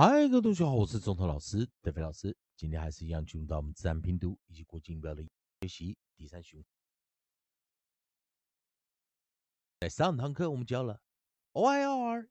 [0.00, 2.36] 嗨，各位同学好，我是中头老师德飞老师。
[2.54, 5.24] 今天还是一样进入到我们自然拼读以及国际音标的
[5.60, 6.70] 学习第三循环。
[9.80, 11.02] 在上堂课我们教了
[11.50, 12.30] o i r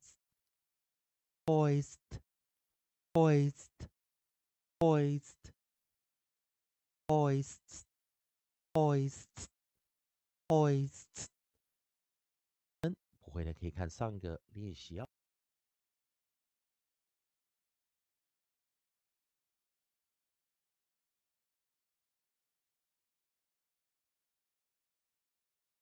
[1.46, 2.00] Hoist,
[3.14, 3.90] hoist,
[4.80, 5.52] hoist,
[7.10, 7.86] hoist,
[8.74, 9.50] hoist,
[10.50, 11.28] hoist.
[12.80, 15.10] 嗯，不会的可以看上个练习哦。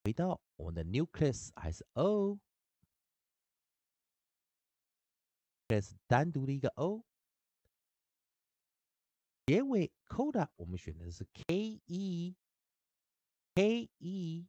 [0.06, 2.38] 回到我们的 nucleus 还是 o，
[5.66, 7.04] 这是单独的一个 o，
[9.46, 12.36] 结尾 coda 我们选的是 k e
[13.56, 14.46] k e，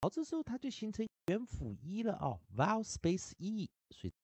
[0.00, 4.14] 好，这时候它就形成元辅一了哦，vowel space e，所以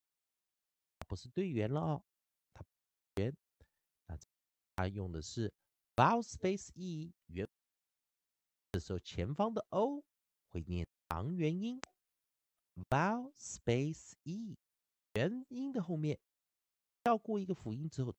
[1.07, 2.03] 不是对元了哦，
[2.55, 2.65] 它
[3.17, 3.37] 元，
[4.07, 4.19] 那
[4.77, 5.53] 它用的是
[5.95, 7.47] vowel space e 元，
[8.73, 10.03] 这时候前方的 o。
[10.55, 11.83] 会念长元音
[12.88, 14.56] ，vowel space e，
[15.14, 16.16] 元音的后面
[17.02, 18.14] 跳过一个辅音之后，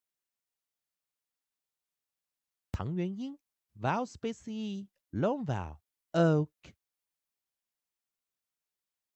[2.74, 3.40] 长元音
[3.80, 5.80] vowel space e，long vowel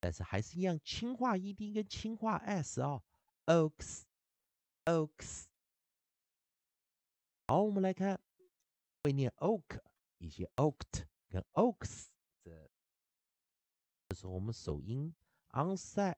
[0.01, 3.01] 但是还是一样轻化 ed 跟轻化 s 啊
[3.45, 5.45] ，oaks，oaks。
[7.47, 8.19] 好，我们来看
[9.01, 9.79] 会念 oak
[10.17, 12.07] 以及 oaked 跟 oaks，
[12.43, 12.69] 这
[14.09, 15.15] 这是我们首音
[15.51, 16.17] onside。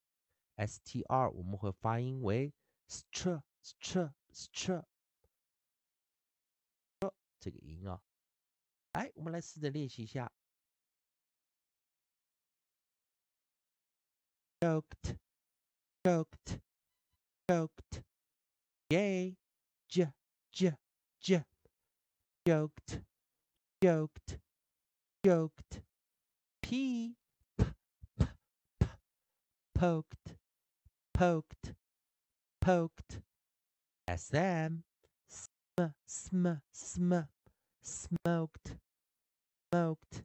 [0.60, 2.52] str 我们会发音为
[2.88, 4.84] str str str，
[7.38, 8.02] 这个音啊，
[8.92, 10.32] 来，我们来试着练习一下。
[14.58, 15.18] choked
[16.02, 16.60] choked
[17.46, 18.02] choked
[18.88, 19.36] yay
[19.86, 20.12] j
[20.50, 20.74] j
[21.20, 21.44] j
[22.42, 23.04] choked
[23.78, 24.40] choked
[25.22, 25.82] choked
[26.60, 27.16] p
[27.54, 27.64] p
[28.06, 28.46] p
[28.78, 28.86] p
[29.74, 30.38] poked
[31.20, 31.74] poked,
[32.60, 33.22] poked.
[34.08, 34.84] SM,
[35.28, 37.26] sm, sm, sm,
[37.82, 38.78] smoked,
[39.72, 40.24] smoked,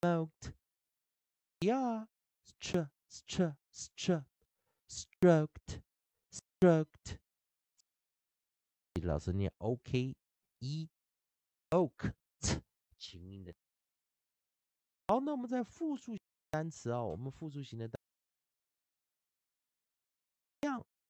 [0.00, 0.52] smoked.
[1.60, 2.06] Yeah,
[2.44, 4.24] str, str, str,
[4.86, 5.82] stroked,
[6.30, 7.18] stroked.
[9.02, 10.14] 老师念 OK
[10.60, 10.88] 一
[11.70, 12.14] oak
[12.96, 13.52] 轻音的。
[15.08, 16.16] 好，那我们在复数
[16.50, 17.97] 单词啊，我们复数型的单。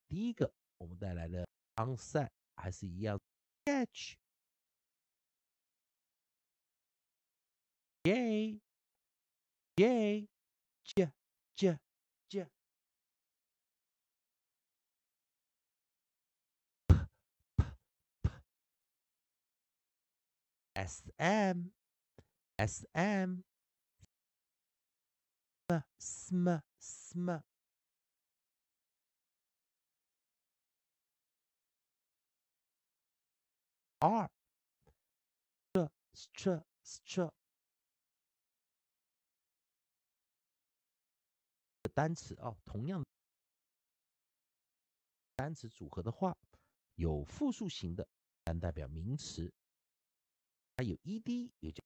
[0.07, 3.19] 第一个，我们带来的 onside 还是一样
[3.65, 4.15] ，catch。
[8.03, 8.59] J
[9.75, 10.27] J
[10.83, 11.11] J
[11.55, 11.77] J
[12.27, 12.47] J
[20.73, 21.71] S M
[22.55, 23.43] S M
[25.67, 26.47] S M
[26.79, 27.48] S M
[33.99, 34.29] 二
[35.73, 35.91] 这
[36.33, 36.65] 这
[37.03, 37.33] 这。
[41.93, 43.05] 单词哦同样
[45.35, 46.37] 单词组合的话
[46.95, 48.07] 有复数型的
[48.43, 49.53] 单代表名词。
[50.79, 51.83] 还有 ed 也就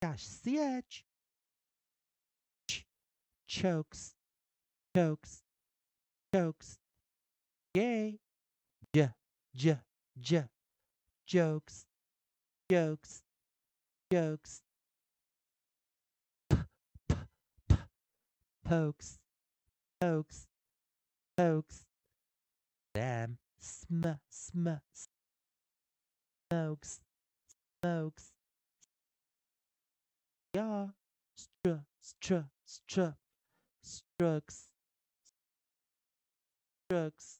[0.00, 1.04] 下 c h
[3.46, 4.14] chokes
[4.92, 5.43] chokes
[6.34, 6.78] chokes
[7.76, 8.18] yay.
[8.92, 9.08] J
[9.54, 9.78] j
[10.18, 10.42] j
[11.28, 11.86] jokes.
[12.68, 13.22] Jokes.
[14.12, 14.62] Jokes.
[16.50, 16.56] P
[17.08, 17.14] p
[17.68, 17.76] p
[18.64, 19.18] pokes.
[20.00, 20.46] Pokes.
[21.36, 21.86] Pokes.
[22.94, 23.38] Them.
[23.60, 24.68] Sm sm
[26.50, 27.00] smokes.
[27.80, 28.32] Smokes.
[30.52, 30.88] Yeah
[31.36, 33.14] str str str.
[33.82, 34.73] Strokes
[36.90, 37.38] strokes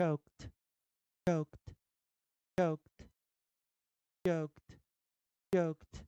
[0.00, 0.48] choked
[1.26, 1.74] choked
[2.58, 3.06] choked
[4.24, 4.76] choked
[5.54, 6.02] choked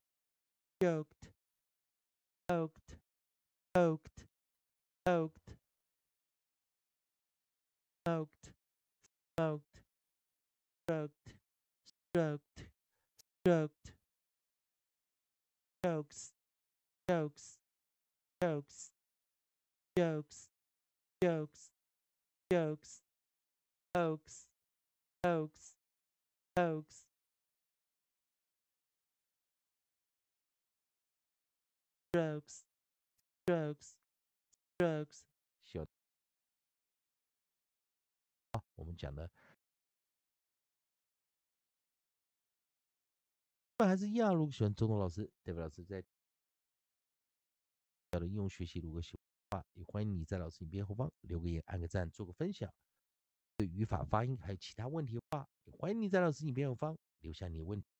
[0.82, 1.28] choked
[2.54, 2.96] poked
[3.74, 4.26] poked
[5.04, 5.54] poked
[8.06, 8.50] smoked
[9.36, 9.80] smoked
[10.82, 11.34] stroked
[12.12, 12.66] stroked
[13.44, 13.92] stroked
[15.84, 16.32] jokes
[17.08, 17.63] jokes
[18.43, 18.91] jokes
[19.95, 20.49] jokes
[21.21, 21.71] jokes
[22.49, 23.03] jokes
[23.93, 24.47] pokes
[25.21, 25.75] pokes
[26.55, 27.05] pokes
[32.11, 32.65] strokes
[33.43, 33.95] strokes
[34.77, 35.23] strokes
[35.61, 35.85] 小
[38.53, 39.29] 好，我们讲的
[43.77, 46.03] 还是一样，如果喜欢周东老师、代表老师在
[48.18, 49.18] 的应用学习，如果喜
[49.50, 52.70] 欢，也欢迎你在老师影片后方留个言、按个赞、做个分享。
[53.56, 57.93] 对语法、发音还有其他问题的话，也欢迎你在老师影片后方留下你的问题。